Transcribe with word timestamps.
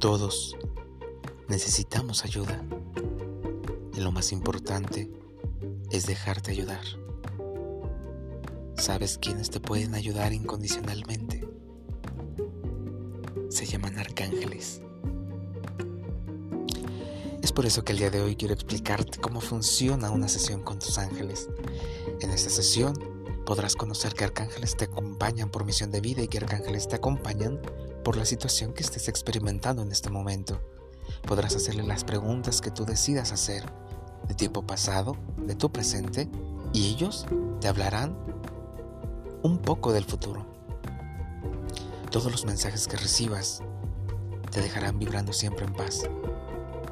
Todos 0.00 0.56
necesitamos 1.48 2.24
ayuda. 2.24 2.64
Y 3.92 4.00
lo 4.00 4.12
más 4.12 4.32
importante 4.32 5.10
es 5.90 6.06
dejarte 6.06 6.52
ayudar. 6.52 6.80
¿Sabes 8.78 9.18
quiénes 9.18 9.50
te 9.50 9.60
pueden 9.60 9.94
ayudar 9.94 10.32
incondicionalmente? 10.32 11.46
Se 13.50 13.66
llaman 13.66 13.98
arcángeles. 13.98 14.80
Es 17.42 17.52
por 17.52 17.66
eso 17.66 17.84
que 17.84 17.92
el 17.92 17.98
día 17.98 18.10
de 18.10 18.22
hoy 18.22 18.36
quiero 18.36 18.54
explicarte 18.54 19.18
cómo 19.18 19.42
funciona 19.42 20.10
una 20.10 20.28
sesión 20.28 20.62
con 20.62 20.78
tus 20.78 20.96
ángeles. 20.96 21.50
En 22.22 22.30
esta 22.30 22.48
sesión 22.48 22.94
podrás 23.50 23.74
conocer 23.74 24.14
que 24.14 24.22
arcángeles 24.22 24.76
te 24.76 24.84
acompañan 24.84 25.50
por 25.50 25.64
misión 25.64 25.90
de 25.90 26.00
vida 26.00 26.22
y 26.22 26.28
que 26.28 26.38
arcángeles 26.38 26.86
te 26.86 26.94
acompañan 26.94 27.60
por 28.04 28.16
la 28.16 28.24
situación 28.24 28.72
que 28.72 28.84
estés 28.84 29.08
experimentando 29.08 29.82
en 29.82 29.90
este 29.90 30.08
momento. 30.08 30.60
Podrás 31.26 31.56
hacerle 31.56 31.82
las 31.82 32.04
preguntas 32.04 32.60
que 32.60 32.70
tú 32.70 32.84
decidas 32.84 33.32
hacer 33.32 33.64
de 34.28 34.36
tiempo 34.36 34.64
pasado, 34.64 35.16
de 35.36 35.56
tu 35.56 35.72
presente, 35.72 36.28
y 36.72 36.90
ellos 36.90 37.26
te 37.60 37.66
hablarán 37.66 38.16
un 39.42 39.58
poco 39.58 39.92
del 39.92 40.04
futuro. 40.04 40.46
Todos 42.12 42.30
los 42.30 42.44
mensajes 42.44 42.86
que 42.86 42.98
recibas 42.98 43.64
te 44.52 44.60
dejarán 44.60 44.96
vibrando 44.96 45.32
siempre 45.32 45.66
en 45.66 45.72
paz. 45.72 46.02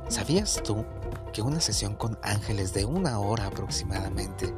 ¿Sabías 0.08 0.60
tú 0.64 0.84
que 1.32 1.40
una 1.40 1.60
sesión 1.60 1.94
con 1.94 2.18
ángeles 2.20 2.72
de 2.72 2.84
una 2.84 3.20
hora 3.20 3.46
aproximadamente 3.46 4.52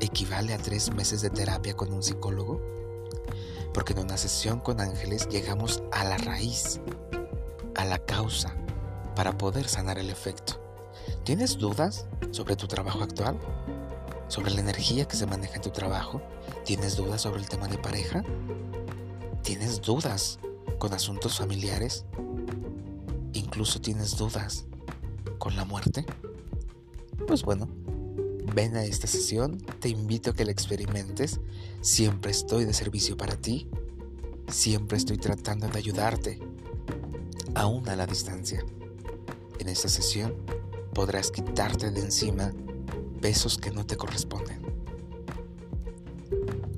equivale 0.00 0.54
a 0.54 0.58
tres 0.58 0.92
meses 0.92 1.22
de 1.22 1.30
terapia 1.30 1.74
con 1.74 1.92
un 1.92 2.02
psicólogo? 2.02 2.60
Porque 3.72 3.92
en 3.92 4.00
una 4.00 4.16
sesión 4.16 4.60
con 4.60 4.80
ángeles 4.80 5.28
llegamos 5.28 5.82
a 5.92 6.04
la 6.04 6.16
raíz, 6.16 6.80
a 7.74 7.84
la 7.84 7.98
causa, 7.98 8.54
para 9.16 9.36
poder 9.36 9.68
sanar 9.68 9.98
el 9.98 10.10
efecto. 10.10 10.60
¿Tienes 11.24 11.58
dudas 11.58 12.06
sobre 12.30 12.56
tu 12.56 12.66
trabajo 12.66 13.02
actual? 13.02 13.38
¿Sobre 14.28 14.50
la 14.52 14.60
energía 14.60 15.06
que 15.06 15.16
se 15.16 15.26
maneja 15.26 15.56
en 15.56 15.62
tu 15.62 15.70
trabajo? 15.70 16.22
¿Tienes 16.64 16.96
dudas 16.96 17.22
sobre 17.22 17.40
el 17.40 17.48
tema 17.48 17.68
de 17.68 17.78
pareja? 17.78 18.22
¿Tienes 19.42 19.80
dudas 19.82 20.38
con 20.78 20.92
asuntos 20.92 21.38
familiares? 21.38 22.04
¿Incluso 23.32 23.80
tienes 23.80 24.16
dudas 24.16 24.66
con 25.38 25.56
la 25.56 25.64
muerte? 25.64 26.06
Pues 27.26 27.42
bueno, 27.42 27.68
ven 28.54 28.76
a 28.76 28.84
esta 28.84 29.06
sesión, 29.06 29.58
te 29.80 29.88
invito 29.88 30.30
a 30.30 30.34
que 30.34 30.44
la 30.44 30.52
experimentes, 30.52 31.40
siempre 31.80 32.30
estoy 32.30 32.64
de 32.64 32.72
servicio 32.72 33.16
para 33.16 33.36
ti, 33.36 33.68
siempre 34.48 34.96
estoy 34.96 35.18
tratando 35.18 35.68
de 35.68 35.78
ayudarte, 35.78 36.38
aún 37.54 37.88
a 37.88 37.96
la 37.96 38.06
distancia. 38.06 38.64
En 39.58 39.68
esta 39.68 39.88
sesión 39.88 40.34
podrás 40.92 41.30
quitarte 41.30 41.90
de 41.90 42.00
encima 42.00 42.52
pesos 43.20 43.58
que 43.58 43.70
no 43.70 43.84
te 43.84 43.96
corresponden. 43.96 44.62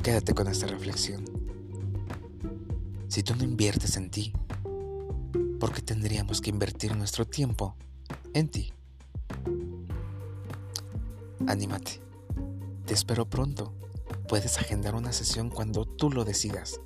Quédate 0.03 0.35
con 0.35 0.49
esta 0.49 0.67
reflexión. 0.67 1.25
Si 3.09 3.23
tú 3.23 3.35
no 3.35 3.45
inviertes 3.45 3.97
en 3.97 4.11
ti, 4.11 4.33
¿por 5.59 5.73
qué 5.73 5.83
tendríamos 5.83 6.41
que 6.41 6.51
invertir 6.51 6.95
nuestro 6.97 7.27
tiempo 7.27 7.75
en 8.33 8.49
ti? 8.49 8.76
Anímate. 11.47 12.01
Te 12.87 12.95
espero 12.95 13.29
pronto. 13.31 13.73
Puedes 14.29 14.59
agendar 14.59 14.95
una 14.95 15.13
sesión 15.13 15.49
cuando 15.49 15.85
tú 15.85 16.11
lo 16.11 16.25
decidas. 16.25 16.81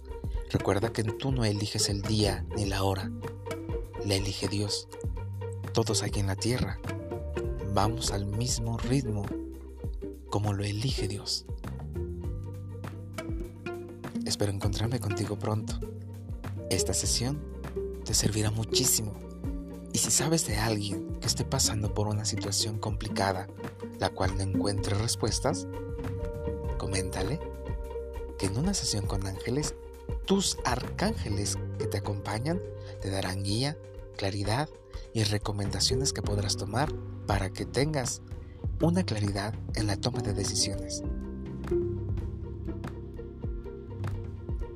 Recuerda 0.50 0.92
que 0.92 1.02
tú 1.02 1.32
no 1.32 1.44
eliges 1.44 1.88
el 1.88 2.02
día 2.02 2.44
ni 2.56 2.66
la 2.66 2.82
hora. 2.82 3.10
La 4.04 4.14
elige 4.14 4.48
Dios. 4.48 4.88
Todos 5.72 6.02
aquí 6.02 6.20
en 6.20 6.26
la 6.26 6.36
tierra 6.36 6.78
vamos 7.72 8.10
al 8.10 8.26
mismo 8.26 8.76
ritmo 8.76 9.24
como 10.28 10.52
lo 10.52 10.62
elige 10.64 11.08
Dios. 11.08 11.46
Espero 14.26 14.52
encontrarme 14.52 15.00
contigo 15.00 15.38
pronto. 15.38 15.80
Esta 16.68 16.92
sesión 16.92 17.42
te 18.04 18.12
servirá 18.12 18.50
muchísimo. 18.50 19.14
Y 19.92 19.98
si 19.98 20.10
sabes 20.10 20.46
de 20.46 20.56
alguien 20.56 21.18
que 21.20 21.26
esté 21.26 21.44
pasando 21.44 21.92
por 21.92 22.06
una 22.06 22.24
situación 22.24 22.78
complicada, 22.78 23.48
la 23.98 24.10
cual 24.10 24.36
no 24.36 24.42
encuentre 24.42 24.96
respuestas, 24.96 25.66
coméntale 26.78 27.40
que 28.38 28.46
en 28.46 28.56
una 28.56 28.72
sesión 28.72 29.06
con 29.06 29.26
ángeles, 29.26 29.74
tus 30.26 30.58
arcángeles 30.64 31.58
que 31.78 31.86
te 31.86 31.98
acompañan 31.98 32.60
te 33.00 33.10
darán 33.10 33.42
guía, 33.42 33.76
claridad 34.16 34.68
y 35.12 35.24
recomendaciones 35.24 36.12
que 36.12 36.22
podrás 36.22 36.56
tomar 36.56 36.92
para 37.26 37.50
que 37.50 37.66
tengas 37.66 38.22
una 38.80 39.02
claridad 39.02 39.54
en 39.74 39.86
la 39.86 39.96
toma 39.96 40.20
de 40.20 40.32
decisiones. 40.32 41.02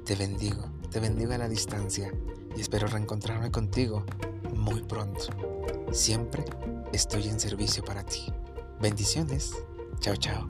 Te 0.04 0.16
bendigo, 0.16 0.64
te 0.90 1.00
bendigo 1.00 1.32
a 1.32 1.38
la 1.38 1.48
distancia 1.48 2.12
y 2.56 2.60
espero 2.60 2.86
reencontrarme 2.88 3.50
contigo 3.50 4.04
muy 4.64 4.82
pronto. 4.82 5.26
Siempre 5.92 6.44
estoy 6.92 7.28
en 7.28 7.38
servicio 7.38 7.84
para 7.84 8.02
ti. 8.02 8.32
Bendiciones. 8.80 9.52
Chao, 10.00 10.16
chao. 10.16 10.48